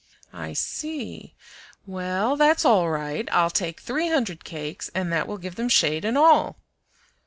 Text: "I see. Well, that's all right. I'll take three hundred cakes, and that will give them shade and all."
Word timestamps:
"I 0.33 0.53
see. 0.53 1.35
Well, 1.85 2.35
that's 2.35 2.65
all 2.65 2.89
right. 2.89 3.29
I'll 3.31 3.51
take 3.51 3.79
three 3.79 4.09
hundred 4.09 4.43
cakes, 4.43 4.89
and 4.95 5.13
that 5.13 5.27
will 5.27 5.37
give 5.37 5.57
them 5.57 5.69
shade 5.69 6.05
and 6.05 6.17
all." 6.17 6.57